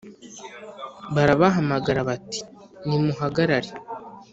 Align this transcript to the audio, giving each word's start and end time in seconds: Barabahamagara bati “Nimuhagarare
Barabahamagara 1.15 2.01
bati 2.09 2.39
“Nimuhagarare 2.87 3.71